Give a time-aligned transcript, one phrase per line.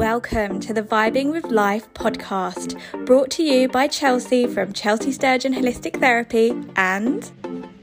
[0.00, 5.52] Welcome to the Vibing with Life podcast, brought to you by Chelsea from Chelsea Sturgeon
[5.52, 7.30] Holistic Therapy and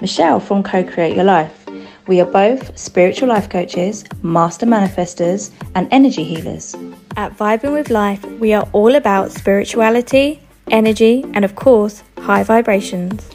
[0.02, 1.68] Michelle from Co Create Your Life.
[2.08, 6.76] We are both spiritual life coaches, master manifestors, and energy healers.
[7.18, 10.42] At Vibing with Life, we are all about spirituality,
[10.72, 13.30] energy, and of course, high vibrations.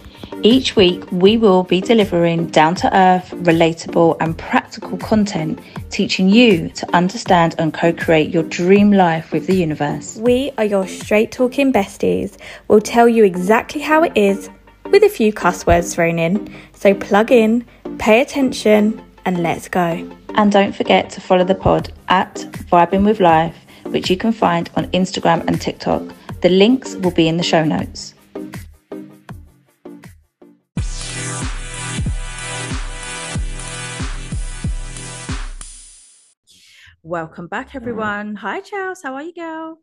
[0.45, 6.69] Each week, we will be delivering down to earth, relatable, and practical content, teaching you
[6.71, 10.17] to understand and co create your dream life with the universe.
[10.17, 12.37] We are your straight talking besties.
[12.67, 14.51] We'll tell you exactly how it is,
[14.91, 16.53] with a few cuss words thrown in.
[16.73, 17.65] So plug in,
[17.99, 20.11] pay attention, and let's go.
[20.35, 22.35] And don't forget to follow the pod at
[22.69, 26.03] Vibing with Life, which you can find on Instagram and TikTok.
[26.41, 28.12] The links will be in the show notes.
[37.05, 38.37] Welcome back, everyone.
[38.37, 38.99] Hi, Chels.
[39.03, 39.81] How are you, girl?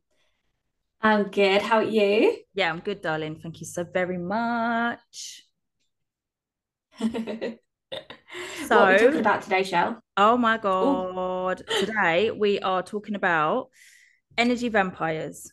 [1.01, 1.61] I'm good.
[1.61, 2.37] How are you?
[2.53, 3.41] Yeah, I'm good, darling.
[3.43, 5.43] Thank you so very much.
[6.97, 7.07] so,
[8.69, 10.01] what are we talking about today, Chell?
[10.15, 11.61] Oh my god!
[11.61, 11.85] Ooh.
[11.85, 13.67] Today we are talking about
[14.37, 15.51] energy vampires.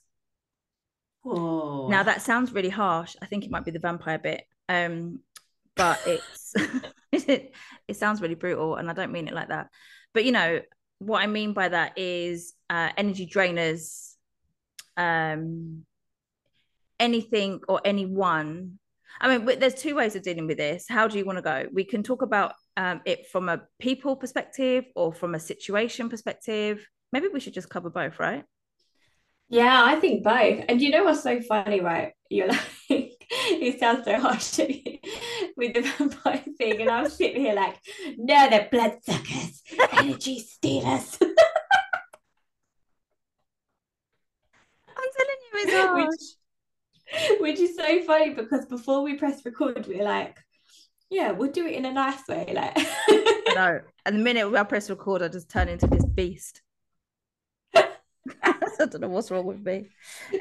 [1.23, 1.89] Whoa.
[1.89, 3.17] Now that sounds really harsh.
[3.21, 4.45] I think it might be the vampire bit.
[4.69, 5.19] Um,
[5.75, 6.53] but it's
[7.11, 7.53] it,
[7.89, 9.71] it sounds really brutal, and I don't mean it like that.
[10.15, 10.61] But you know,
[10.99, 14.15] what I mean by that is uh, energy drainers,
[14.97, 15.85] um,
[16.99, 18.79] anything or anyone.
[19.21, 20.87] I mean, there's two ways of dealing with this.
[20.89, 21.67] How do you want to go?
[21.73, 26.87] We can talk about um, it from a people perspective or from a situation perspective.
[27.13, 28.45] Maybe we should just cover both, right?
[29.49, 30.65] Yeah, I think both.
[30.69, 32.13] And you know what's so funny, right?
[32.29, 32.49] You're
[32.91, 34.59] like, it sounds so harsh
[35.57, 36.81] with the vampire thing.
[36.81, 37.77] And I'm sitting here like,
[38.17, 41.19] no, they're bloodsuckers, energy stealers.
[44.89, 46.07] I'm telling you, it's harsh.
[46.07, 50.37] Which, which is so funny because before we press record, we are like,
[51.11, 52.53] yeah, we'll do it in a nice way.
[52.55, 52.77] Like,
[53.55, 56.63] no, and the minute I press record, I just turn into this beast.
[58.79, 59.89] I don't know what's wrong with me.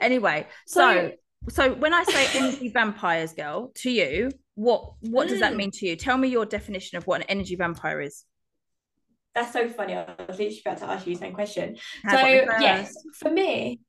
[0.02, 1.12] Anyway, so so,
[1.50, 5.58] so when I say energy vampires, girl, to you, what what does that mm.
[5.58, 5.96] mean to you?
[5.96, 8.24] Tell me your definition of what an energy vampire is.
[9.34, 9.96] That's so funny.
[9.96, 11.78] I was literally about to ask you the same question.
[12.10, 13.82] so yes, for me,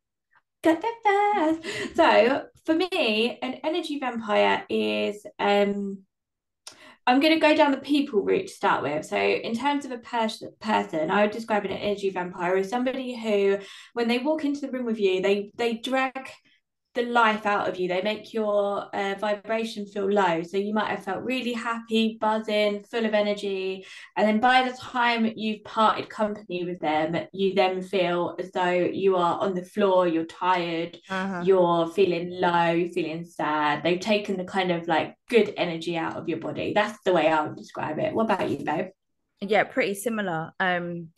[0.63, 1.97] got that first.
[1.97, 5.99] So for me, an energy vampire is um
[7.09, 9.07] I'm going to go down the people route to start with.
[9.07, 13.15] So, in terms of a pers- person, I would describe an energy vampire as somebody
[13.15, 13.59] who,
[13.93, 16.29] when they walk into the room with you, they they drag
[16.97, 17.87] the life out of you.
[17.87, 20.43] They make your uh, vibration feel low.
[20.43, 23.87] So you might have felt really happy, buzzing, full of energy.
[24.17, 28.71] And then by the time you've parted company with them, you then feel as though
[28.71, 31.43] you are on the floor, you're tired, uh-huh.
[31.45, 33.85] you're feeling low, you're feeling sad.
[33.85, 36.73] They've taken the kind of like good energy out of your body.
[36.75, 38.15] That's the way I would describe it.
[38.15, 38.87] What about you, babe?
[39.41, 40.53] Yeah, pretty similar.
[40.59, 41.11] Um,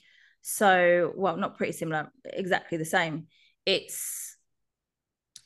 [0.42, 3.28] so well, not pretty similar, exactly the same.
[3.64, 4.27] It's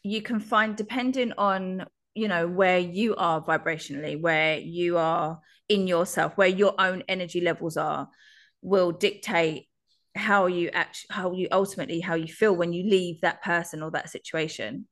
[0.02, 5.86] you can find depending on you know where you are vibrationally where you are in
[5.86, 8.08] yourself where your own energy levels are
[8.60, 9.68] will dictate
[10.14, 13.90] how you actually how you ultimately how you feel when you leave that person or
[13.90, 14.86] that situation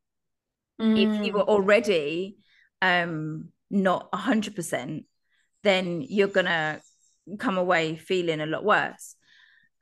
[0.80, 0.98] mm.
[0.98, 1.48] if you were mm.
[1.48, 2.36] already
[2.80, 5.04] um not 100%
[5.62, 6.80] then you're gonna
[7.38, 9.14] come away feeling a lot worse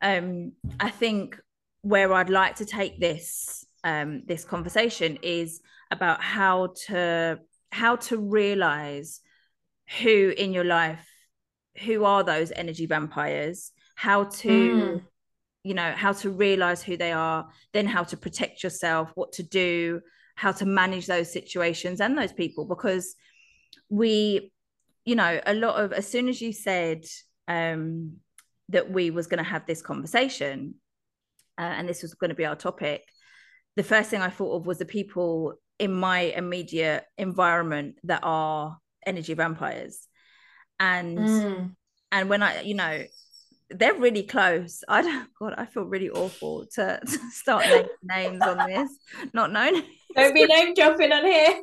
[0.02, 1.40] um i think
[1.82, 7.38] where i'd like to take this um, this conversation is about how to
[7.70, 9.20] how to realize
[10.02, 11.06] who in your life
[11.84, 15.02] who are those energy vampires how to mm.
[15.62, 19.42] you know how to realize who they are then how to protect yourself what to
[19.42, 20.00] do
[20.34, 23.14] how to manage those situations and those people because
[23.88, 24.52] we
[25.04, 27.04] you know a lot of as soon as you said
[27.48, 28.16] um
[28.68, 30.74] that we was going to have this conversation
[31.58, 33.02] uh, and this was going to be our topic
[33.78, 38.76] the first thing I thought of was the people in my immediate environment that are
[39.06, 40.04] energy vampires.
[40.80, 41.75] And mm.
[42.10, 43.04] and when I, you know,
[43.70, 44.82] they're really close.
[44.88, 48.90] I don't God, I feel really awful to, to start naming names on this.
[49.32, 49.81] Not known.
[50.16, 51.60] Don't be name dropping on here.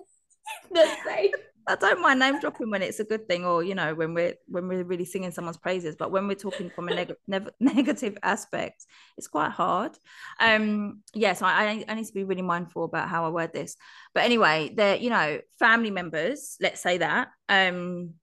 [0.72, 1.32] That's safe.
[1.68, 4.36] I don't mind name dropping when it's a good thing, or you know, when we're
[4.48, 5.96] when we're really singing someone's praises.
[5.96, 8.86] But when we're talking from a neg- ne- negative aspect,
[9.18, 9.98] it's quite hard.
[10.40, 13.54] Um, yes, yeah, so I, I need to be really mindful about how I word
[13.54, 13.76] this.
[14.14, 16.58] But anyway, they're you know family members.
[16.62, 17.30] Let's say that.
[17.50, 18.16] Um,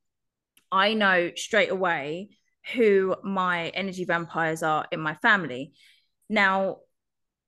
[0.70, 2.30] I know straight away
[2.74, 5.72] who my energy vampires are in my family.
[6.28, 6.78] Now,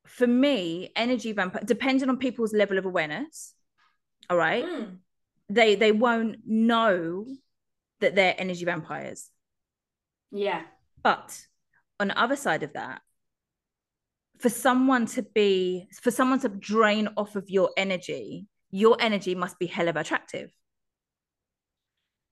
[0.07, 3.55] for me, energy vampire, depending on people's level of awareness,
[4.29, 4.97] all right, mm.
[5.55, 7.27] They they won't know
[8.01, 9.31] that they're energy vampires.
[10.31, 10.63] Yeah.
[11.03, 11.41] But
[12.01, 13.03] on the other side of that,
[14.39, 19.59] for someone to be for someone to drain off of your energy, your energy must
[19.59, 20.51] be hell of attractive.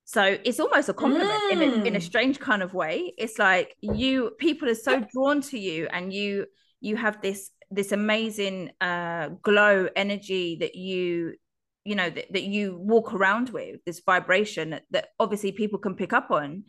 [0.05, 1.53] So it's almost a compliment mm.
[1.53, 2.03] in, a, in a mm.
[2.03, 3.15] strange kind of way.
[3.17, 6.47] It's like you people are so drawn to you and you
[6.81, 11.35] you have this this amazing uh glow energy that you
[11.85, 15.95] you know that, that you walk around with this vibration that, that obviously people can
[15.95, 16.65] pick up on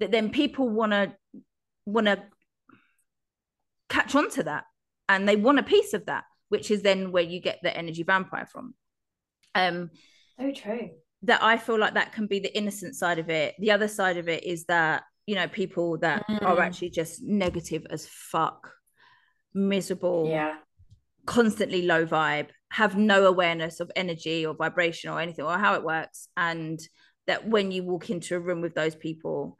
[0.00, 1.12] that then people want to
[1.86, 2.22] want to
[3.88, 4.64] catch on to that
[5.08, 8.02] and they want a piece of that which is then where you get the energy
[8.02, 8.74] vampire from.
[9.54, 9.90] Um
[10.38, 10.90] so true.
[11.22, 13.54] that i feel like that can be the innocent side of it.
[13.58, 16.42] The other side of it is that you know people that mm.
[16.42, 18.72] are actually just negative as fuck
[19.52, 20.56] miserable yeah.
[21.26, 25.82] constantly low vibe have no awareness of energy or vibration or anything or how it
[25.82, 26.80] works and
[27.26, 29.56] that when you walk into a room with those people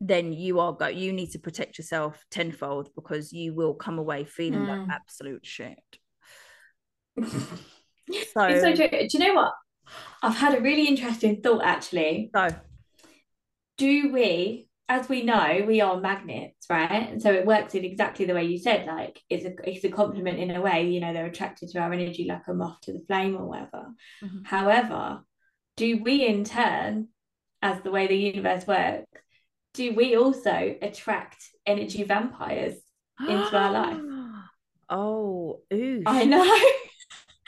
[0.00, 4.24] then you are go you need to protect yourself tenfold because you will come away
[4.24, 4.68] feeling mm.
[4.68, 5.78] like absolute shit.
[8.32, 8.88] So it's so true.
[8.88, 9.52] Do you know what?
[10.22, 12.30] I've had a really interesting thought actually.
[12.32, 12.50] So
[13.78, 18.24] do we as we know we are magnets right and so it works in exactly
[18.24, 21.12] the way you said like it's a it's a compliment in a way you know
[21.12, 23.86] they're attracted to our energy like a moth to the flame or whatever
[24.22, 24.44] mm-hmm.
[24.44, 25.20] however
[25.76, 27.08] do we in turn
[27.62, 29.06] as the way the universe works
[29.76, 31.36] do we also attract
[31.66, 32.74] energy vampires
[33.20, 34.00] into our life?
[34.88, 36.04] Oh, ooh.
[36.06, 36.60] I know.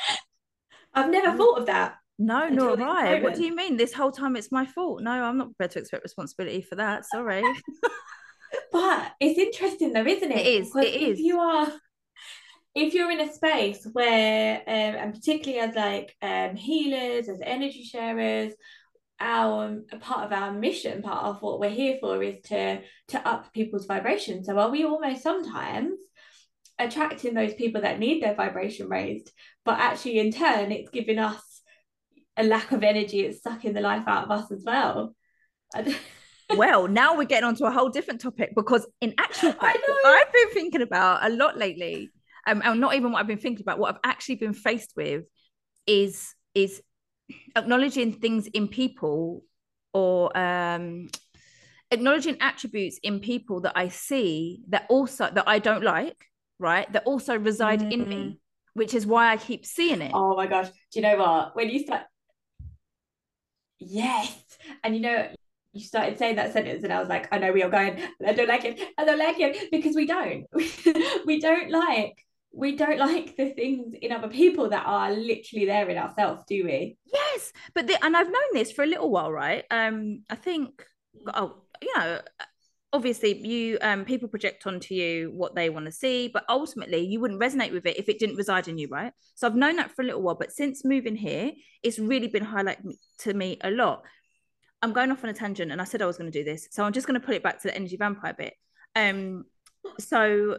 [0.93, 1.98] I've never thought of that.
[2.19, 3.23] No, nor right.
[3.23, 3.77] What do you mean?
[3.77, 5.03] This whole time it's my fault.
[5.03, 7.05] No, I'm not prepared to accept responsibility for that.
[7.07, 7.43] Sorry.
[8.73, 10.39] but it's interesting though, isn't it?
[10.39, 10.75] It is.
[10.75, 11.21] It if is.
[11.21, 11.73] You are
[12.75, 17.83] if you're in a space where um, and particularly as like um, healers as energy
[17.83, 18.53] sharers
[19.21, 23.29] our a part of our mission part of what we're here for is to to
[23.29, 25.99] up people's vibration so are we almost sometimes
[26.79, 29.33] attracting those people that need their vibration raised
[29.65, 31.43] but actually in turn it's giving us
[32.39, 35.15] a lack of energy it's sucking the life out of us as well
[36.57, 40.51] well now we're getting onto a whole different topic because in actual fact i've been
[40.53, 42.11] thinking about a lot lately
[42.47, 45.25] um, and not even what i've been thinking about what i've actually been faced with
[45.87, 46.83] is is
[47.57, 49.43] acknowledging things in people
[49.93, 51.09] or um,
[51.91, 56.27] acknowledging attributes in people that I see that also that I don't like,
[56.59, 56.91] right?
[56.93, 57.93] That also reside mm.
[57.93, 58.37] in me, mm.
[58.75, 60.13] which is why I keep seeing it.
[60.15, 60.69] Oh my gosh.
[60.69, 61.57] Do you know what?
[61.57, 62.03] When you start
[63.79, 64.37] Yes.
[64.85, 65.29] And you know,
[65.73, 68.33] you started saying that sentence and I was like, I know we are going, I
[68.33, 70.47] don't like it, I don't like it, because we don't.
[71.27, 75.89] we don't like we don't like the things in other people that are literally there
[75.89, 76.97] in ourselves, do we?
[77.13, 79.65] Yes, but the, and I've known this for a little while, right?
[79.71, 80.85] Um, I think,
[81.35, 82.21] oh, you know,
[82.93, 87.21] obviously you um people project onto you what they want to see, but ultimately you
[87.21, 89.13] wouldn't resonate with it if it didn't reside in you, right?
[89.35, 91.53] So I've known that for a little while, but since moving here,
[91.83, 94.05] it's really been highlighted to me a lot.
[94.81, 96.69] I'm going off on a tangent, and I said I was going to do this,
[96.71, 98.55] so I'm just going to put it back to the energy vampire bit.
[98.95, 99.45] Um,
[99.99, 100.59] so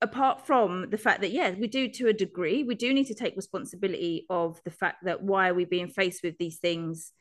[0.00, 3.14] apart from the fact that yeah we do to a degree we do need to
[3.14, 7.12] take responsibility of the fact that why are we being faced with these things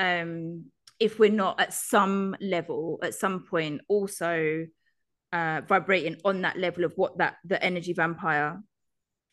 [0.00, 0.64] um
[1.04, 4.66] if we're not at some level at some point also
[5.34, 8.58] uh vibrating on that level of what that the energy vampire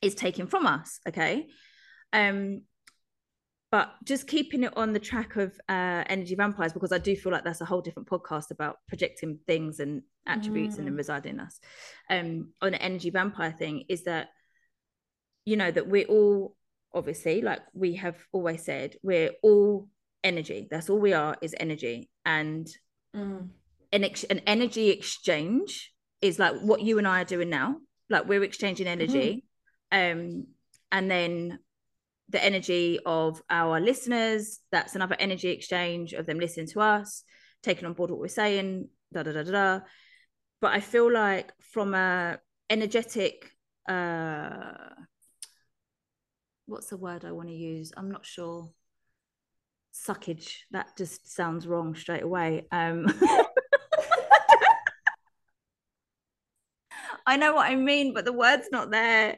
[0.02, 1.48] is taking from us okay
[2.12, 2.62] um
[3.72, 7.32] but just keeping it on the track of uh, energy vampires because I do feel
[7.32, 10.80] like that's a whole different podcast about projecting things and attributes mm.
[10.80, 11.58] and then residing in us.
[12.10, 14.28] Um, on the energy vampire thing is that
[15.46, 16.58] you know that we're all
[16.94, 19.88] obviously like we have always said we're all
[20.24, 20.68] energy.
[20.70, 22.68] That's all we are is energy, and
[23.16, 23.48] mm.
[23.92, 27.78] an ex- an energy exchange is like what you and I are doing now.
[28.10, 29.46] Like we're exchanging energy,
[29.92, 30.12] mm.
[30.12, 30.48] um,
[30.92, 31.60] and then
[32.30, 34.60] the energy of our listeners.
[34.72, 37.24] That's another energy exchange of them listening to us,
[37.64, 39.52] taking on board what we're saying, da da da da.
[39.52, 39.80] da.
[40.62, 43.52] But I feel like from a energetic
[43.90, 44.72] uh
[46.72, 47.92] what's the word I want to use?
[47.98, 48.70] I'm not sure.
[49.94, 50.60] Suckage.
[50.72, 52.68] That just sounds wrong straight away.
[52.72, 53.08] Um
[57.26, 59.38] I know what I mean, but the word's not there.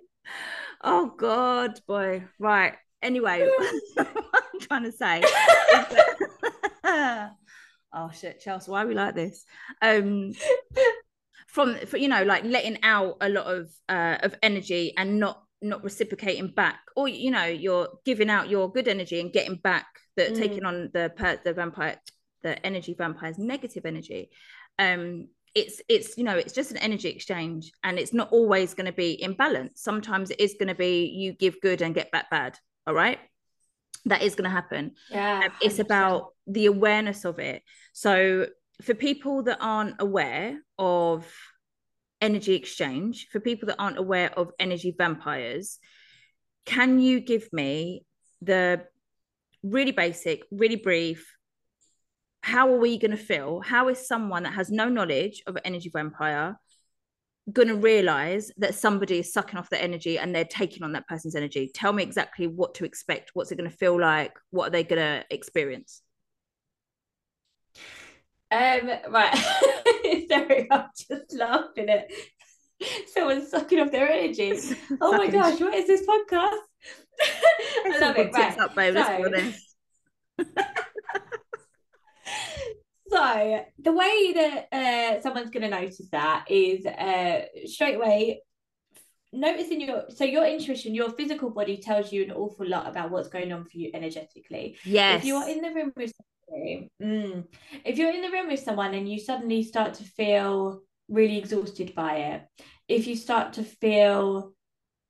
[0.81, 2.23] Oh God, boy.
[2.39, 3.47] Right anyway,
[3.97, 5.21] I'm trying to say.
[7.93, 9.45] oh shit, Chelsea, why are we like this?
[9.81, 10.33] Um,
[11.47, 15.83] from you know like letting out a lot of uh, of energy and not not
[15.83, 20.23] reciprocating back or you know you're giving out your good energy and getting back the
[20.23, 20.37] mm.
[20.37, 21.11] taking on the
[21.43, 21.97] the vampire
[22.41, 24.29] the energy vampires negative energy.
[24.79, 28.87] Um it's it's you know it's just an energy exchange and it's not always going
[28.87, 29.81] to be in balance.
[29.81, 33.19] Sometimes it is going to be you give good and get back bad all right?
[34.05, 34.93] That is going to happen.
[35.09, 37.63] Yeah um, it's about the awareness of it.
[37.93, 38.47] So
[38.81, 41.31] for people that aren't aware of
[42.23, 45.77] energy exchange for people that aren't aware of energy vampires
[46.65, 48.05] can you give me
[48.41, 48.83] the
[49.61, 51.33] really basic really brief
[52.43, 53.61] how are we going to feel?
[53.61, 56.59] How is someone that has no knowledge of energy vampire
[57.51, 61.07] going to realize that somebody is sucking off their energy and they're taking on that
[61.07, 61.71] person's energy?
[61.73, 63.31] Tell me exactly what to expect.
[63.33, 64.33] What's it going to feel like?
[64.51, 66.02] What are they going to experience?
[68.53, 69.35] Um, right.
[70.29, 72.11] Sorry, I'm just laughing at
[73.07, 74.59] someone sucking off their energy.
[75.01, 76.59] Oh my gosh, what is this podcast?
[77.85, 78.31] I love it.
[78.31, 78.59] Right.
[78.59, 78.75] Up.
[78.75, 79.55] So,
[83.09, 88.41] so the way that uh, someone's going to notice that is uh, straight away
[89.31, 93.29] noticing your so your intuition your physical body tells you an awful lot about what's
[93.29, 96.13] going on for you energetically yes if you're in the room with
[96.51, 97.45] mm,
[97.85, 101.93] if you're in the room with someone and you suddenly start to feel really exhausted
[101.95, 102.43] by it
[102.87, 104.53] if you start to feel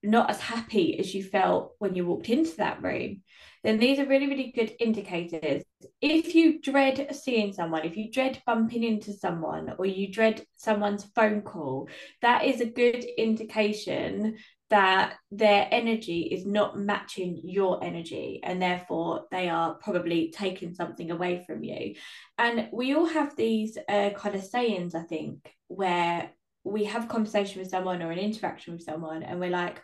[0.01, 3.21] not as happy as you felt when you walked into that room
[3.63, 5.63] then these are really, really good indicators.
[6.01, 11.05] If you dread seeing someone, if you dread bumping into someone, or you dread someone's
[11.15, 11.87] phone call,
[12.21, 14.37] that is a good indication
[14.73, 21.11] that their energy is not matching your energy and therefore they are probably taking something
[21.11, 21.93] away from you
[22.39, 26.31] and we all have these uh, kind of sayings i think where
[26.63, 29.79] we have a conversation with someone or an interaction with someone and we're like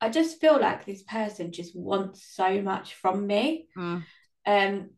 [0.00, 3.68] I just feel like this person just wants so much from me.
[3.74, 4.02] Mm.
[4.44, 4.90] Um,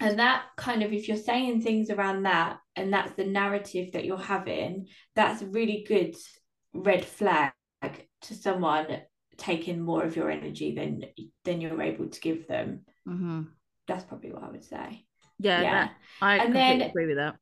[0.00, 4.04] and that kind of, if you're saying things around that, and that's the narrative that
[4.04, 6.16] you're having, that's a really good
[6.74, 7.52] red flag
[8.22, 8.86] to someone
[9.36, 11.04] taking more of your energy than
[11.44, 12.80] than you're able to give them.
[13.08, 13.42] Mm-hmm.
[13.88, 15.04] That's probably what I would say.
[15.38, 15.84] Yeah, yeah.
[15.84, 17.36] That, I and then, agree with that.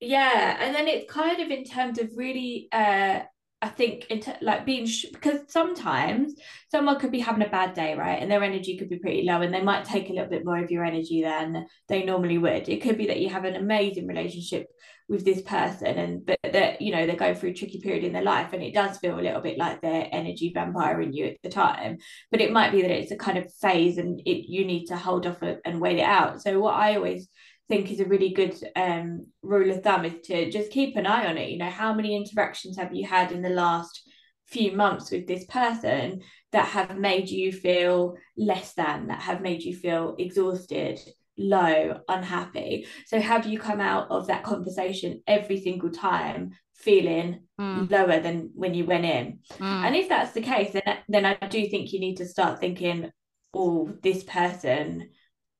[0.00, 3.20] Yeah, and then it's kind of in terms of really uh
[3.60, 6.34] I think into like being sh- because sometimes
[6.70, 8.22] someone could be having a bad day, right?
[8.22, 10.62] And their energy could be pretty low, and they might take a little bit more
[10.62, 12.68] of your energy than they normally would.
[12.68, 14.68] It could be that you have an amazing relationship
[15.08, 18.12] with this person, and but that you know they're going through a tricky period in
[18.12, 21.42] their life, and it does feel a little bit like they're energy vampiring you at
[21.42, 21.98] the time.
[22.30, 24.96] But it might be that it's a kind of phase, and it you need to
[24.96, 26.42] hold off uh, and wait it out.
[26.42, 27.28] So what I always
[27.68, 31.26] think is a really good um, rule of thumb is to just keep an eye
[31.26, 31.50] on it.
[31.50, 34.02] You know, how many interactions have you had in the last
[34.46, 36.22] few months with this person
[36.52, 40.98] that have made you feel less than, that have made you feel exhausted,
[41.36, 42.86] low, unhappy?
[43.06, 47.90] So, how do you come out of that conversation every single time feeling mm.
[47.90, 49.40] lower than when you went in?
[49.58, 49.86] Mm.
[49.86, 53.10] And if that's the case, then, then I do think you need to start thinking,
[53.52, 55.10] oh, this person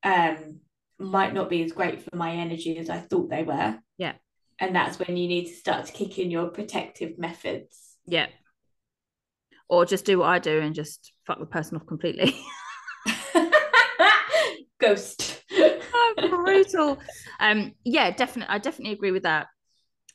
[0.01, 0.61] um
[0.99, 3.79] might not be as great for my energy as I thought they were.
[3.97, 4.13] Yeah.
[4.59, 7.95] And that's when you need to start to kick in your protective methods.
[8.05, 8.27] Yeah.
[9.69, 12.35] Or just do what I do and just fuck the person off completely.
[14.79, 15.41] Ghost.
[15.51, 16.99] oh, brutal.
[17.39, 18.53] Um, yeah, definitely.
[18.53, 19.47] I definitely agree with that.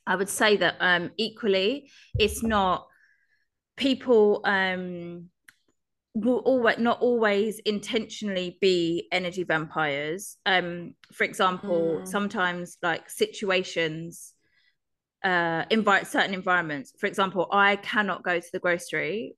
[0.06, 2.86] I would say that um, equally, it's not
[3.76, 5.30] people um,
[6.14, 10.36] will always not always intentionally be energy vampires.
[10.46, 12.08] Um for example mm.
[12.08, 14.32] sometimes like situations
[15.24, 16.92] uh invite certain environments.
[16.98, 19.36] For example i cannot go to the grocery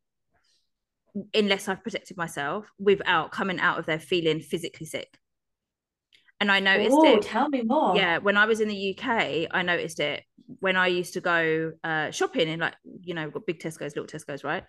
[1.34, 5.18] unless i've protected myself without coming out of there feeling physically sick.
[6.40, 7.96] And i noticed Ooh, it tell me more.
[7.96, 10.24] Yeah when i was in the uk i noticed it.
[10.60, 14.06] When i used to go uh shopping in like you know got big tesco's little
[14.06, 14.64] tesco's right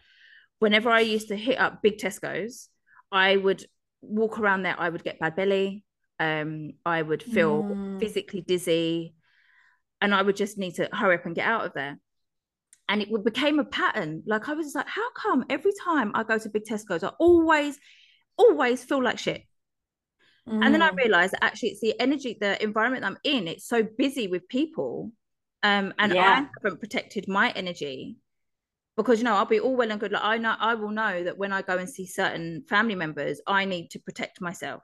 [0.59, 2.69] whenever I used to hit up big Tesco's,
[3.11, 3.65] I would
[4.01, 5.83] walk around there, I would get bad belly.
[6.19, 7.99] Um, I would feel mm.
[7.99, 9.13] physically dizzy
[10.01, 11.99] and I would just need to hurry up and get out of there.
[12.89, 14.23] And it became a pattern.
[14.25, 17.77] Like I was like, how come every time I go to big Tesco's, I always,
[18.37, 19.43] always feel like shit.
[20.47, 20.65] Mm.
[20.65, 20.97] And then I mm.
[20.97, 25.11] realized that actually it's the energy, the environment I'm in, it's so busy with people.
[25.63, 26.21] Um, and yeah.
[26.21, 28.17] I haven't protected my energy
[28.97, 30.11] because you know I'll be all well and good.
[30.11, 33.39] Like I know I will know that when I go and see certain family members,
[33.47, 34.83] I need to protect myself.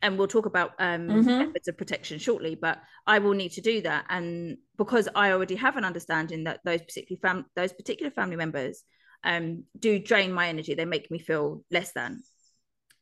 [0.00, 1.38] and we'll talk about um, mm-hmm.
[1.38, 5.56] methods of protection shortly but i will need to do that and because i already
[5.56, 8.84] have an understanding that those particular fam- those particular family members
[9.24, 12.22] um, do drain my energy they make me feel less than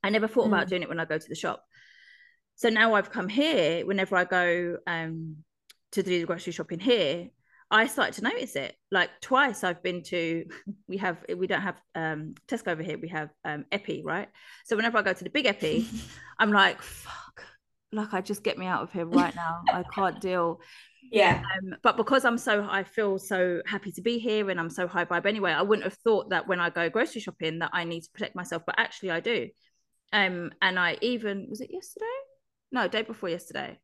[0.03, 0.53] i never thought mm.
[0.53, 1.63] about doing it when i go to the shop
[2.55, 5.37] so now i've come here whenever i go um,
[5.93, 7.29] to do the grocery shopping here
[7.71, 8.77] I started to notice it.
[8.91, 10.45] Like twice I've been to
[10.89, 14.29] we have we don't have um Tesco over here, we have um Epi, right?
[14.65, 15.87] So whenever I go to the big Epi,
[16.39, 17.45] I'm like, fuck,
[17.93, 19.63] like I just get me out of here right now.
[19.73, 20.61] I can't deal.
[21.11, 21.43] Yeah.
[21.57, 24.87] Um, but because I'm so I feel so happy to be here and I'm so
[24.87, 27.85] high vibe anyway, I wouldn't have thought that when I go grocery shopping that I
[27.85, 29.49] need to protect myself, but actually I do.
[30.13, 32.07] Um and I even was it yesterday?
[32.71, 33.79] No, day before yesterday.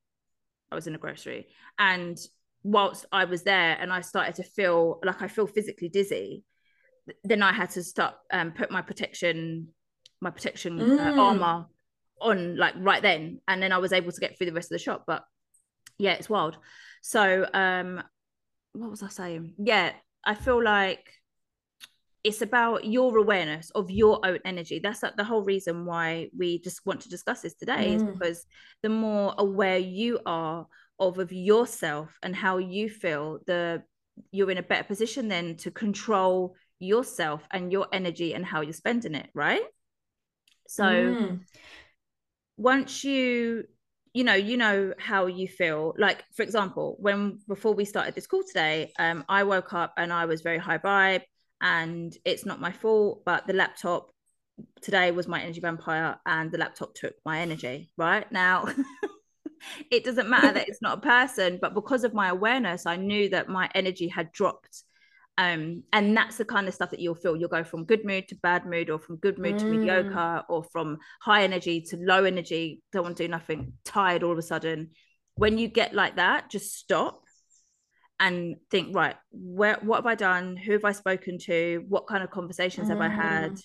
[0.71, 1.49] I was in a grocery
[1.79, 2.19] and
[2.63, 6.45] whilst I was there and I started to feel like I feel physically dizzy,
[7.25, 9.69] then I had to start um, put my protection
[10.21, 11.19] my protection uh, mm.
[11.19, 11.67] uh, armor
[12.21, 14.77] on like right then, and then I was able to get through the rest of
[14.77, 15.05] the shop.
[15.07, 15.25] But
[15.99, 16.57] yeah, it's wild.
[17.03, 18.03] So um,
[18.73, 19.55] what was I saying?
[19.59, 19.93] Yeah,
[20.25, 21.09] I feel like
[22.25, 26.61] it's about your awareness of your own energy that's like the whole reason why we
[26.61, 27.97] just want to discuss this today mm.
[27.97, 28.47] is because
[28.83, 33.83] the more aware you are of of yourself and how you feel the
[34.31, 38.73] you're in a better position then to control yourself and your energy and how you're
[38.73, 39.63] spending it right?
[40.69, 41.41] So mm.
[42.57, 43.65] once you
[44.15, 45.95] you know you know how you feel.
[45.99, 50.13] Like for example when before we started this call today um i woke up and
[50.13, 51.23] i was very high vibe
[51.61, 54.11] and it's not my fault but the laptop
[54.83, 58.31] today was my energy vampire and the laptop took my energy right?
[58.31, 58.67] Now
[59.91, 63.29] it doesn't matter that it's not a person but because of my awareness i knew
[63.29, 64.85] that my energy had dropped.
[65.39, 67.37] Um, and that's the kind of stuff that you'll feel.
[67.37, 69.59] You'll go from good mood to bad mood or from good mood mm.
[69.61, 72.83] to mediocre or from high energy to low energy.
[72.93, 73.73] Don't want to do nothing.
[73.85, 74.91] Tired all of a sudden.
[75.37, 77.23] When you get like that just stop
[78.21, 80.57] and think right where what have i done?
[80.57, 81.83] Who have i spoken to?
[81.89, 82.91] What kind of conversations mm.
[82.91, 83.53] have i had?
[83.53, 83.63] Mm.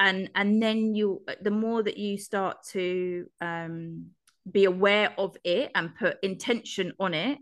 [0.00, 4.06] and and then you the more that you start to um
[4.50, 7.38] be aware of it and put intention on it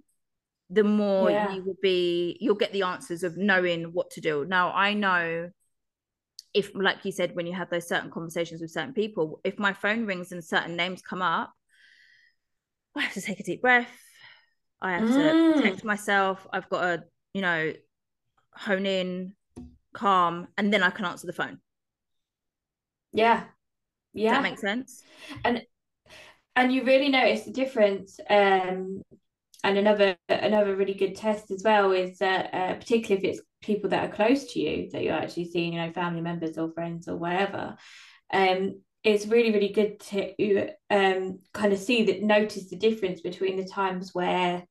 [0.71, 1.53] the more yeah.
[1.53, 4.45] you will be you'll get the answers of knowing what to do.
[4.45, 5.51] Now i know
[6.53, 9.73] if like you said when you have those certain conversations with certain people if my
[9.73, 11.53] phone rings and certain names come up
[12.97, 13.91] i have to take a deep breath.
[14.81, 15.55] I have mm.
[15.55, 16.47] to protect myself.
[16.53, 17.73] I've got to you know
[18.55, 19.35] hone in
[19.93, 21.59] calm and then i can answer the phone.
[23.13, 23.45] Yeah.
[24.13, 25.03] Yeah Does that makes sense?
[25.45, 25.63] And
[26.57, 29.03] and you really notice the difference um,
[29.63, 33.91] and another another really good test as well is that uh, particularly if it's people
[33.91, 37.09] that are close to you that you're actually seeing you know family members or friends
[37.09, 37.77] or whatever
[38.33, 43.57] um, it's really really good to um, kind of see that notice the difference between
[43.57, 44.65] the times where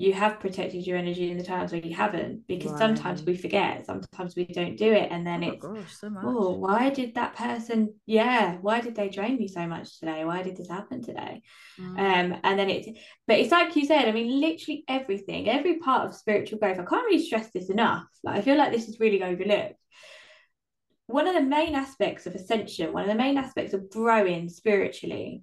[0.00, 2.78] you have protected your energy in the times where you haven't because right.
[2.78, 6.52] sometimes we forget sometimes we don't do it and then oh it's gosh, so oh
[6.52, 10.56] why did that person yeah why did they drain me so much today why did
[10.56, 11.42] this happen today
[11.78, 11.98] mm.
[11.98, 12.88] um and then it's
[13.26, 16.84] but it's like you said i mean literally everything every part of spiritual growth i
[16.84, 19.74] can't really stress this enough like i feel like this is really overlooked
[21.08, 25.42] one of the main aspects of ascension one of the main aspects of growing spiritually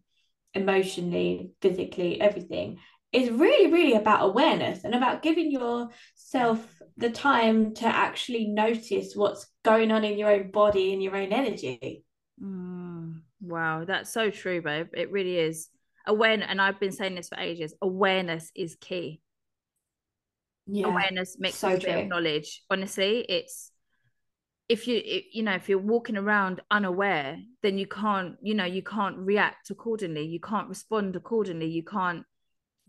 [0.55, 2.79] emotionally physically everything
[3.13, 9.47] is really, really about awareness and about giving yourself the time to actually notice what's
[9.63, 12.03] going on in your own body and your own energy.
[12.43, 14.87] Mm, wow, that's so true, babe.
[14.93, 15.69] It really is.
[16.05, 19.21] Awareness, and I've been saying this for ages awareness is key.
[20.65, 22.05] Yeah, awareness makes so true.
[22.05, 22.63] knowledge.
[22.69, 23.71] Honestly, it's
[24.69, 28.83] if you you know if you're walking around unaware then you can't you know you
[28.83, 32.25] can't react accordingly you can't respond accordingly you can't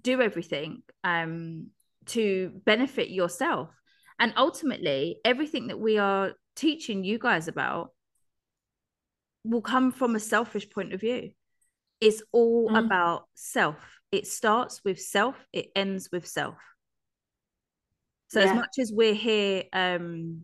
[0.03, 1.69] do everything um,
[2.07, 3.71] to benefit yourself.
[4.19, 7.93] And ultimately, everything that we are teaching you guys about
[9.45, 11.31] will come from a selfish point of view.
[12.01, 12.85] It's all mm.
[12.85, 13.77] about self.
[14.11, 16.57] It starts with self, it ends with self.
[18.29, 18.47] So, yeah.
[18.47, 20.43] as much as we're here, um,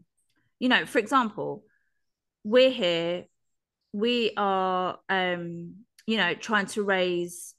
[0.59, 1.65] you know, for example,
[2.45, 3.25] we're here,
[3.93, 5.75] we are, um,
[6.07, 7.55] you know, trying to raise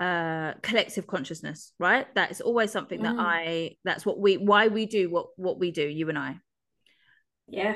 [0.00, 2.12] uh collective consciousness right?
[2.14, 3.02] That is always something mm.
[3.02, 6.36] that i that's what we why we do what what we do you and i.
[7.46, 7.74] Yeah.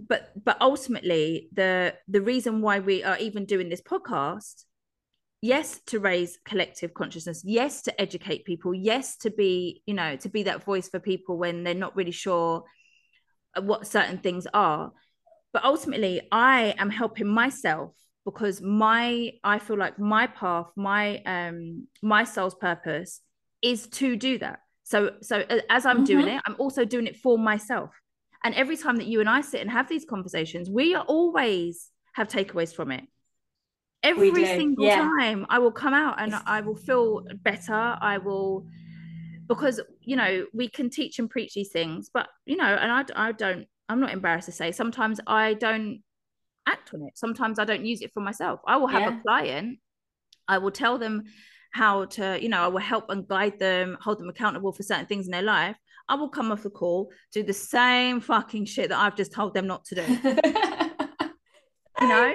[0.00, 4.64] But but ultimately the the reason why we are even doing this podcast
[5.40, 10.28] yes to raise collective consciousness yes to educate people yes to be you know to
[10.28, 12.64] be that voice for people when they're not really sure
[13.60, 14.92] what certain things are.
[15.52, 21.86] But ultimately i am helping myself because my I feel like my path, my um
[22.02, 23.20] my soul's purpose
[23.62, 24.60] is to do that.
[24.84, 26.04] So so as I'm mm-hmm.
[26.04, 27.90] doing it, I'm also doing it for myself.
[28.42, 32.28] And every time that you and I sit and have these conversations, we always have
[32.28, 33.04] takeaways from it.
[34.02, 34.96] Every single yeah.
[34.96, 37.74] time I will come out and I will feel better.
[38.00, 38.66] I will
[39.50, 43.28] because you know we can teach and preach these things but you know and I,
[43.28, 46.02] I don't i'm not embarrassed to say sometimes i don't
[46.66, 47.16] act on it.
[47.16, 48.60] Sometimes i don't use it for myself.
[48.66, 49.18] I will have yeah.
[49.18, 49.78] a client
[50.48, 51.24] i will tell them
[51.72, 55.06] how to you know i will help and guide them hold them accountable for certain
[55.06, 55.76] things in their life.
[56.08, 59.54] I will come off the call do the same fucking shit that i've just told
[59.54, 60.32] them not to do.
[62.00, 62.32] You know?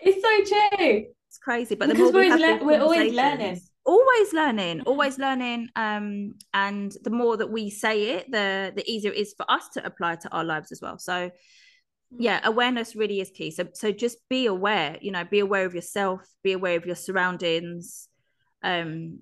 [0.00, 1.06] It's so true.
[1.28, 3.60] It's crazy but because we're, le- we're always learning.
[3.84, 9.10] always learning always learning um and the more that we say it the the easier
[9.12, 10.98] it is for us to apply to our lives as well.
[10.98, 11.30] So.
[12.10, 15.74] Yeah awareness really is key so so just be aware you know be aware of
[15.74, 18.08] yourself be aware of your surroundings
[18.62, 19.18] um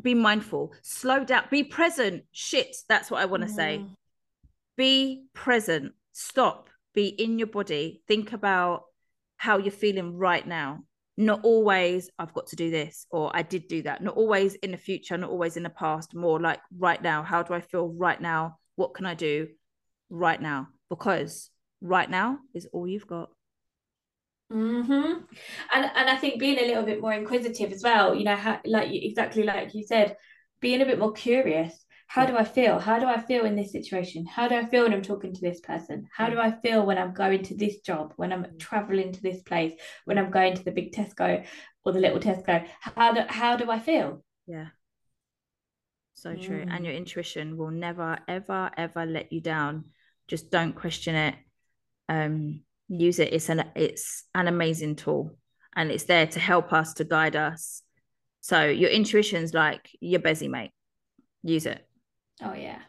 [0.00, 3.54] be mindful slow down be present shit that's what i want to mm.
[3.54, 3.84] say
[4.76, 8.84] be present stop be in your body think about
[9.36, 10.82] how you're feeling right now
[11.16, 14.02] not always I've got to do this or I did do that.
[14.02, 17.22] Not always in the future, not always in the past, more like right now.
[17.22, 18.58] How do I feel right now?
[18.76, 19.48] What can I do
[20.10, 20.68] right now?
[20.90, 21.50] Because
[21.84, 23.30] right now is all you've got.
[24.52, 25.24] Mm-hmm.
[25.72, 28.60] And and I think being a little bit more inquisitive as well, you know, how,
[28.64, 30.16] like exactly like you said,
[30.60, 32.78] being a bit more curious how do I feel?
[32.78, 34.26] How do I feel in this situation?
[34.26, 36.06] How do I feel when I'm talking to this person?
[36.14, 39.42] How do I feel when I'm going to this job, when I'm traveling to this
[39.42, 39.72] place,
[40.04, 41.44] when I'm going to the big Tesco
[41.84, 42.66] or the little Tesco?
[42.80, 44.22] How do how do I feel?
[44.46, 44.68] Yeah.
[46.14, 46.64] So true.
[46.64, 46.76] Mm.
[46.76, 49.86] And your intuition will never, ever, ever let you down.
[50.28, 51.34] Just don't question it.
[52.08, 53.32] Um, use it.
[53.32, 55.36] It's an it's an amazing tool
[55.76, 57.82] and it's there to help us, to guide us.
[58.40, 60.72] So your intuition's like your busy mate.
[61.42, 61.86] Use it.
[62.42, 62.80] Oh yeah.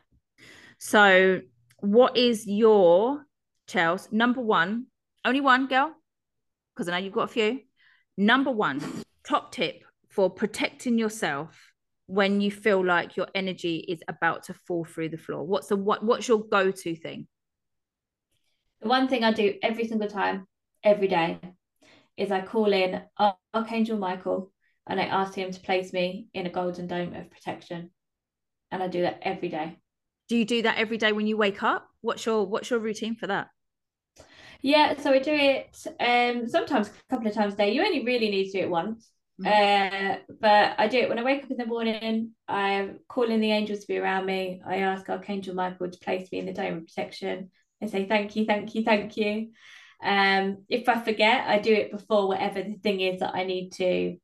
[0.77, 1.41] So,
[1.79, 3.25] what is your
[3.67, 4.87] Chels number one?
[5.23, 5.95] Only one, girl,
[6.73, 7.61] because I know you've got a few.
[8.17, 8.81] Number one,
[9.27, 11.71] top tip for protecting yourself
[12.07, 15.45] when you feel like your energy is about to fall through the floor.
[15.45, 16.03] What's the what?
[16.03, 17.27] What's your go-to thing?
[18.81, 20.47] The one thing I do every single time,
[20.83, 21.39] every day,
[22.17, 23.01] is I call in
[23.53, 24.51] Archangel Michael
[24.87, 27.91] and I ask him to place me in a golden dome of protection
[28.71, 29.77] and I do that every day.
[30.27, 31.87] Do you do that every day when you wake up?
[32.01, 33.49] What's your what's your routine for that?
[34.61, 37.73] Yeah, so I do it um sometimes a couple of times a day.
[37.73, 39.09] You only really need to do it once.
[39.41, 40.07] Mm-hmm.
[40.07, 42.31] Uh, but I do it when I wake up in the morning.
[42.47, 44.61] I call in the angels to be around me.
[44.65, 47.51] I ask Archangel Michael to place me in the dome of protection.
[47.81, 49.49] I say thank you, thank you, thank you.
[50.03, 53.71] Um, if I forget, I do it before whatever the thing is that I need
[53.73, 54.17] to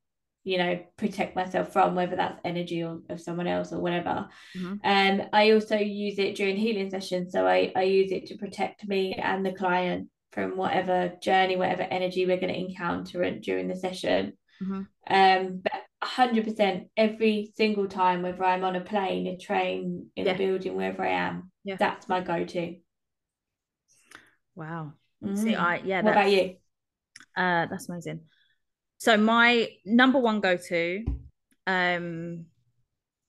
[0.44, 4.74] you know protect myself from whether that's energy or of someone else or whatever mm-hmm.
[4.84, 8.88] um i also use it during healing sessions so i i use it to protect
[8.88, 13.76] me and the client from whatever journey whatever energy we're going to encounter during the
[13.76, 14.82] session mm-hmm.
[15.14, 20.32] um but 100% every single time whether i'm on a plane a train in yeah.
[20.32, 21.76] a building wherever i am yeah.
[21.78, 22.76] that's my go-to
[24.56, 25.38] wow mm.
[25.38, 26.56] see i yeah what about you
[27.38, 28.22] uh that's amazing
[29.02, 31.04] so my number one go to
[31.66, 32.46] um,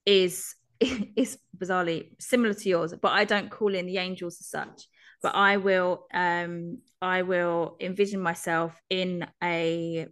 [0.04, 0.54] is
[1.16, 4.87] is bizarrely similar to yours, but I don't call in the angels as such.
[5.22, 10.08] But I will um, I will envision myself in a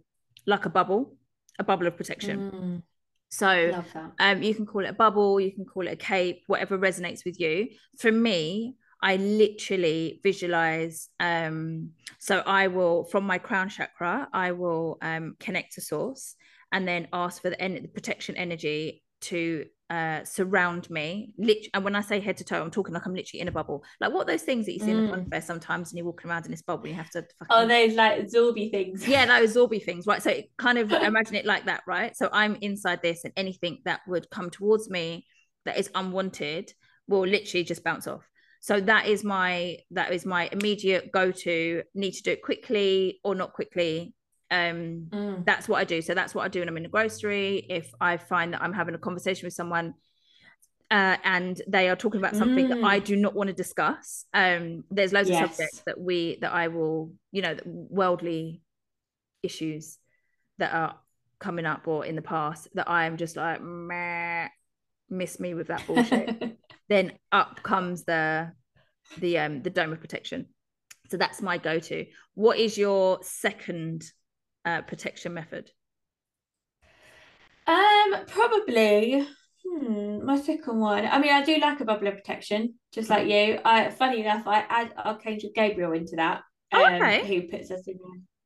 [0.47, 1.15] like a bubble,
[1.59, 2.39] a bubble of protection.
[2.39, 2.83] Mm.
[3.29, 3.83] So
[4.19, 7.23] um, you can call it a bubble, you can call it a cape, whatever resonates
[7.23, 7.69] with you.
[7.99, 11.09] For me, I literally visualize.
[11.19, 16.35] Um, so I will, from my crown chakra, I will um, connect to source
[16.71, 21.33] and then ask for the, en- the protection energy to uh, surround me.
[21.37, 23.51] Lit- and when I say head to toe, I'm talking like I'm literally in a
[23.51, 23.83] bubble.
[23.99, 24.97] Like what those things that you see mm.
[24.97, 27.25] in the fun fair sometimes, and you're walking around in this bubble, you have to.
[27.39, 27.47] Fucking...
[27.49, 29.07] Oh, those like Zorby things.
[29.07, 30.23] Yeah, those Zorby things, right?
[30.23, 32.15] So kind of imagine it like that, right?
[32.15, 35.25] So I'm inside this, and anything that would come towards me
[35.65, 36.71] that is unwanted
[37.07, 38.23] will literally just bounce off
[38.61, 43.19] so that is my that is my immediate go to need to do it quickly
[43.23, 44.13] or not quickly
[44.51, 45.45] um mm.
[45.45, 47.91] that's what i do so that's what i do when i'm in the grocery if
[47.99, 49.93] i find that i'm having a conversation with someone
[50.91, 52.69] uh, and they are talking about something mm.
[52.69, 53.05] that I mm.
[53.05, 54.25] do not want to discuss.
[54.33, 55.41] Um, there's loads yes.
[55.41, 58.61] of subjects that we that I will, you know, worldly
[59.41, 59.97] issues
[60.57, 60.97] that are
[61.39, 64.49] coming up or in the past that I am just like, Meh,
[65.11, 66.57] miss me with that bullshit.
[66.89, 68.51] then up comes the
[69.19, 70.47] the um the dome of protection.
[71.09, 72.05] So that's my go-to.
[72.35, 74.03] What is your second
[74.63, 75.69] uh, protection method?
[77.67, 79.27] Um, probably.
[79.67, 81.05] Hmm, my second one.
[81.05, 83.59] I mean, I do like a bubble of protection, just like you.
[83.65, 86.43] I, funny enough, I add Archangel Gabriel into that.
[86.71, 87.27] Um, okay.
[87.27, 87.99] Who puts us in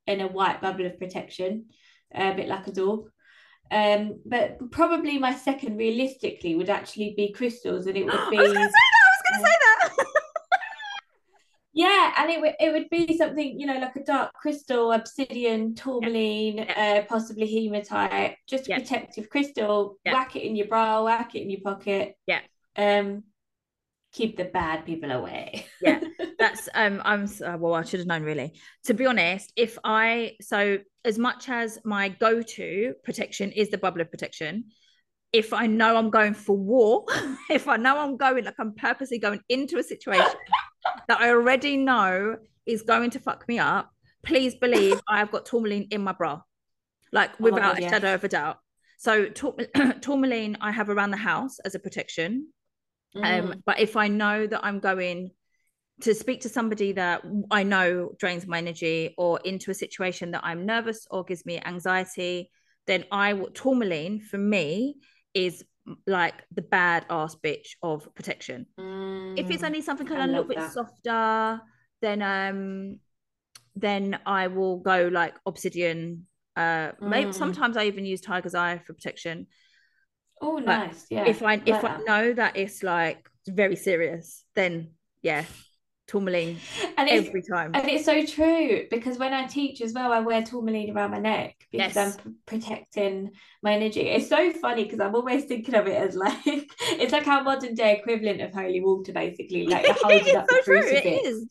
[0.08, 1.66] in a white bubble of protection,
[2.14, 3.10] a bit like a dog.
[3.72, 8.38] Um, but probably my second, realistically, would actually be crystals, and it would be.
[8.38, 9.06] I was going to say that.
[9.06, 10.06] I was going to say that.
[11.74, 15.76] yeah, and it would it would be something you know like a dark crystal, obsidian,
[15.76, 17.02] tourmaline, yeah.
[17.02, 18.78] uh, possibly hematite, just a yeah.
[18.80, 19.98] protective crystal.
[20.06, 20.14] Yeah.
[20.14, 22.18] Whack it in your bra, whack it in your pocket.
[22.28, 22.42] Yeah.
[22.78, 23.24] Um,
[24.16, 25.68] keep the bad people away.
[25.82, 26.00] yeah,
[26.40, 27.02] that's um.
[27.04, 27.76] I'm uh, well.
[27.76, 28.54] I should have known really.
[28.86, 34.02] To be honest, if I so as much as my go-to protection is the bubble
[34.02, 34.66] of protection,
[35.34, 37.06] if I know I'm going for war,
[37.50, 40.26] if I know I'm going like I'm purposely going into a situation
[41.08, 43.92] that I already know is going to fuck me up,
[44.24, 46.42] please believe I have got tourmaline in my bra,
[47.12, 48.58] like oh without God, a shadow of a doubt.
[48.98, 49.26] So
[50.02, 52.48] tourmaline I have around the house as a protection.
[53.16, 53.40] Um, mm.
[53.40, 55.32] Um, but if I know that I'm going
[56.02, 60.42] to speak to somebody that I know drains my energy or into a situation that
[60.44, 62.52] I'm nervous or gives me anxiety,
[62.88, 64.98] then I will tourmaline for me
[65.34, 65.64] is
[66.08, 68.66] like the bad ass bitch of protection.
[68.80, 70.72] Mm, if it's only something kind of a little bit that.
[70.72, 71.62] softer,
[72.02, 73.00] then um
[73.76, 76.26] then I will go like obsidian.
[76.56, 76.96] Uh mm.
[77.02, 79.48] maybe sometimes I even use tiger's eye for protection.
[80.46, 81.06] Oh nice.
[81.10, 81.26] yeah.
[81.26, 85.46] If I if I know that it's like very serious, then yeah,
[86.08, 86.60] tourmaline
[86.98, 87.72] and every time.
[87.74, 91.20] And it's so true because when I teach as well, I wear tourmaline around my
[91.20, 92.18] neck because yes.
[92.26, 93.32] I'm protecting
[93.64, 94.02] my energy.
[94.02, 97.74] It's so funny because I'm always thinking of it as like it's like our modern
[97.74, 99.68] day equivalent of holy water, basically.
[99.68, 101.06] Like holding up so the crucifix.
[101.06, 101.48] It is.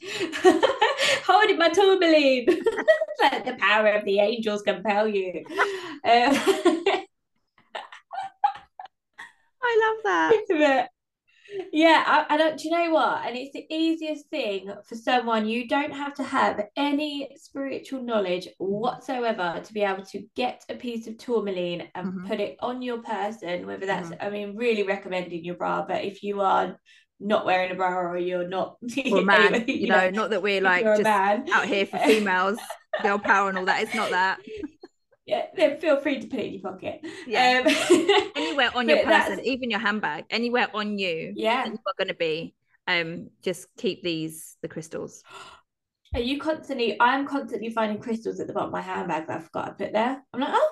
[1.27, 2.47] holding my tourmaline.
[3.23, 5.45] like the power of the angels compel you.
[6.05, 7.04] Um,
[9.65, 10.89] I love that.
[11.73, 12.59] Yeah, I, I don't.
[12.59, 13.27] Do you know what?
[13.27, 15.47] And it's the easiest thing for someone.
[15.47, 20.75] You don't have to have any spiritual knowledge whatsoever to be able to get a
[20.75, 22.27] piece of tourmaline and mm-hmm.
[22.27, 23.67] put it on your person.
[23.67, 24.27] Whether that's, mm-hmm.
[24.27, 26.79] I mean, really recommending your bra, but if you are
[27.21, 28.77] not wearing a bra or you're not,
[29.13, 32.59] or man, you, you know, know, not that we're like just out here for females,
[33.03, 33.83] girl power and all that.
[33.83, 34.41] It's not that
[35.27, 37.01] yeah, then feel free to put it in your pocket.
[37.27, 37.63] Yeah.
[37.65, 41.33] Um, anywhere on your person, even your handbag, anywhere on you.
[41.35, 41.67] Yeah.
[41.67, 42.55] You are going to be.
[42.87, 45.23] Um, just keep these the crystals.
[46.15, 46.97] Are you constantly?
[47.01, 49.93] I'm constantly finding crystals at the bottom of my handbag that I forgot I put
[49.93, 50.23] there.
[50.33, 50.71] I'm like, oh,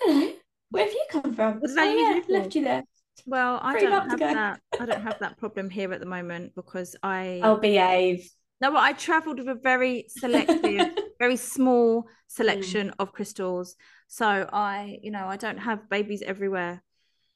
[0.00, 0.32] hello.
[0.70, 1.60] Where have you come from?
[1.60, 2.82] Did oh, yeah, left you there.
[3.26, 4.60] Well, I do don't have that.
[4.80, 7.40] I don't have that problem here at the moment because I.
[7.42, 8.30] I'll behave.
[8.62, 10.62] No, I travelled with a very selective,
[11.22, 12.94] very small selection mm.
[12.98, 13.76] of crystals.
[14.08, 16.82] So I, you know, I don't have babies everywhere.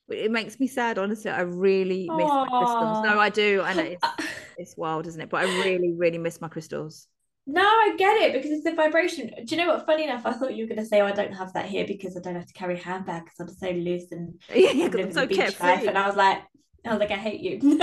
[0.08, 1.30] It makes me sad, honestly.
[1.30, 2.46] I really miss Aww.
[2.50, 3.04] my crystals.
[3.04, 3.62] No, I do.
[3.62, 4.08] I know it's,
[4.58, 5.30] it's wild, isn't it?
[5.30, 7.06] But I really, really miss my crystals.
[7.46, 9.30] No, I get it because it's the vibration.
[9.44, 9.86] Do you know what?
[9.86, 11.86] Funny enough, I thought you were going to say, "Oh, I don't have that here
[11.86, 15.12] because I don't have to carry a handbag because I'm so loose and yeah, I'm
[15.12, 16.42] so beach life." And I was like,
[16.84, 17.60] "I was like, I hate you."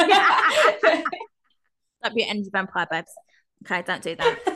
[2.04, 3.14] Don't be an energy vampire, babes.
[3.64, 4.53] Okay, don't do that.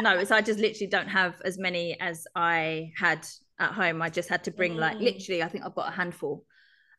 [0.00, 3.26] No, so I just literally don't have as many as I had
[3.58, 4.02] at home.
[4.02, 4.78] I just had to bring mm.
[4.78, 6.44] like literally, I think I've got a handful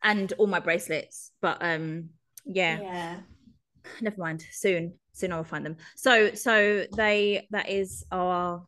[0.03, 1.31] and all my bracelets.
[1.41, 2.09] But um
[2.45, 2.79] yeah.
[2.81, 3.15] Yeah.
[4.01, 4.43] Never mind.
[4.51, 4.93] Soon.
[5.13, 5.77] Soon I will find them.
[5.95, 8.65] So so they that is our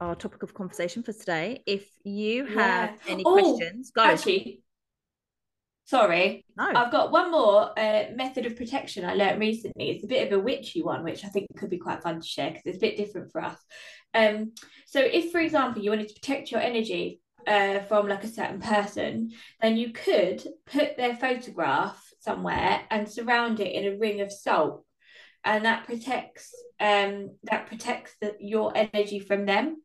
[0.00, 1.62] our topic of conversation for today.
[1.66, 3.12] If you have yeah.
[3.12, 4.02] any oh, questions, go.
[4.02, 4.62] Actually,
[5.92, 6.42] Sorry.
[6.56, 6.70] No.
[6.74, 9.90] I've got one more uh, method of protection I learned recently.
[9.90, 12.26] It's a bit of a witchy one, which I think could be quite fun to
[12.26, 13.58] share because it's a bit different for us.
[14.14, 14.52] Um,
[14.86, 18.58] so if, for example, you wanted to protect your energy uh, from like a certain
[18.58, 24.32] person, then you could put their photograph somewhere and surround it in a ring of
[24.32, 24.86] salt,
[25.44, 29.82] and that protects um that protects the, your energy from them.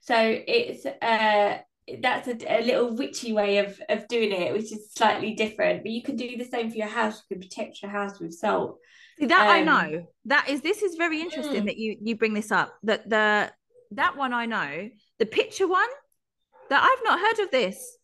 [0.00, 1.58] So it's uh
[2.00, 5.82] that's a, a, little witchy way of of doing it, which is slightly different.
[5.82, 7.22] But you can do the same for your house.
[7.28, 8.78] You can protect your house with salt.
[9.18, 10.06] See, that um, I know.
[10.26, 11.66] That is this is very interesting mm.
[11.66, 12.74] that you you bring this up.
[12.84, 13.50] That the
[13.92, 14.90] that one I know.
[15.18, 15.88] The picture one
[16.68, 17.96] that I've not heard of this.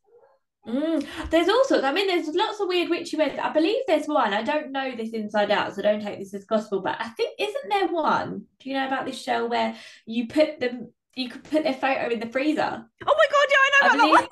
[0.66, 1.06] Mm.
[1.30, 3.38] There's also, I mean, there's lots of weird witchy ways.
[3.40, 4.34] I believe there's one.
[4.34, 6.80] I don't know this inside out, so don't take this as gospel.
[6.80, 8.46] But I think isn't there one?
[8.58, 12.10] Do you know about this show where you put them you could put their photo
[12.10, 12.62] in the freezer.
[12.62, 13.48] Oh my god,
[13.82, 14.28] know I about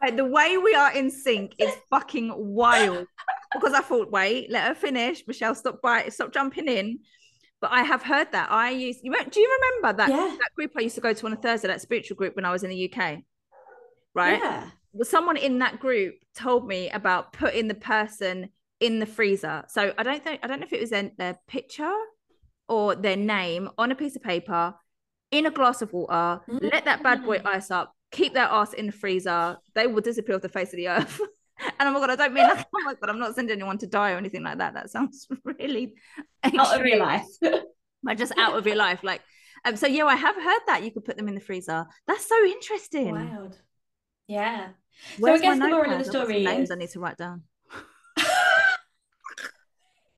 [0.00, 0.16] that one.
[0.16, 3.06] the way we are in sync is fucking wild.
[3.52, 5.24] because I thought, wait, let her finish.
[5.26, 7.00] Michelle, stop by, stop jumping in.
[7.60, 8.50] but I have heard that.
[8.52, 10.36] I used you do you remember that Yeah.
[10.38, 12.52] that group I used to go to on a Thursday, that spiritual group when I
[12.52, 13.18] was in the UK?
[14.14, 14.38] Right?
[14.38, 14.70] Yeah.
[14.92, 18.48] Well, someone in that group told me about putting the person
[18.80, 19.64] in the freezer.
[19.68, 21.92] So I don't think I don't know if it was their, their picture
[22.68, 24.74] or their name on a piece of paper
[25.30, 27.46] in a glass of water, let that bad boy Mm.
[27.46, 30.76] ice up, keep their ass in the freezer, they will disappear off the face of
[30.76, 31.20] the earth.
[31.80, 32.66] and oh my god, I don't mean that.
[32.74, 34.74] Oh my god, I'm not sending anyone to die or anything like that.
[34.74, 35.94] That sounds really
[36.44, 36.98] Out of your extreme.
[37.00, 37.26] life.
[38.04, 39.00] Like just out of your life.
[39.02, 39.22] Like
[39.64, 41.84] um, so yeah, I have heard that you could put them in the freezer.
[42.06, 43.10] That's so interesting.
[43.10, 43.58] Wild.
[44.28, 44.68] Yeah.
[45.18, 46.06] Where's so I guess the moral of the notepad?
[46.06, 47.42] I've got some story names is I need to write down.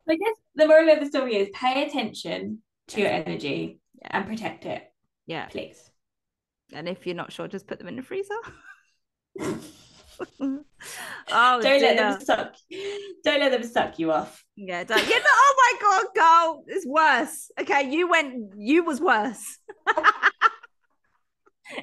[0.09, 4.09] I guess the moral of the story is pay attention to your energy Yeah.
[4.11, 4.83] and protect it,
[5.27, 5.47] Yeah.
[5.47, 5.90] please.
[6.73, 8.35] And if you're not sure, just put them in the freezer.
[9.41, 9.59] oh,
[11.29, 12.55] don't let them oh, suck.
[13.25, 14.45] Don't let them suck you off.
[14.57, 15.03] Yeah, don't.
[15.09, 17.51] Yeah, no, oh my god, girl, it's worse.
[17.61, 18.55] Okay, you went.
[18.57, 19.59] You was worse.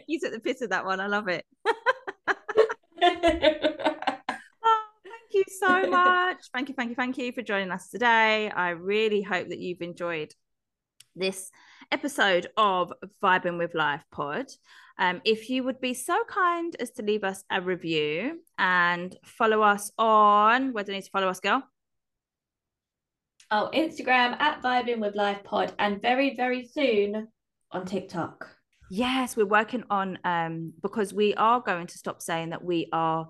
[0.08, 1.00] you took the piss of that one.
[1.00, 1.45] I love it.
[4.63, 6.38] Oh, thank you so much.
[6.54, 8.50] Thank you, thank you, thank you for joining us today.
[8.50, 10.34] I really hope that you've enjoyed
[11.18, 11.52] this
[11.92, 14.48] episode of Vibing with Life Pod.
[15.00, 19.62] Um, if you would be so kind as to leave us a review and follow
[19.62, 21.64] us on where do you need to follow us, girl?
[23.52, 27.28] oh, Instagram at Vibing with Life Pod, and very very soon
[27.72, 28.50] on TikTok.
[28.90, 33.28] Yes, we're working on um because we are going to stop saying that we are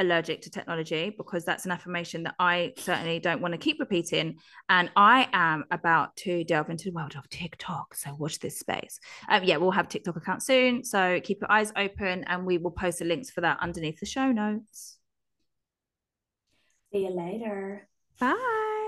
[0.00, 4.38] allergic to technology because that's an affirmation that I certainly don't want to keep repeating.
[4.68, 7.94] And I am about to delve into the world of TikTok.
[7.94, 8.98] So watch this space.
[9.28, 10.82] Um, yeah, we'll have TikTok account soon.
[10.84, 14.06] So keep your eyes open and we will post the links for that underneath the
[14.06, 14.98] show notes.
[16.92, 17.88] See you later.
[18.18, 18.78] Bye.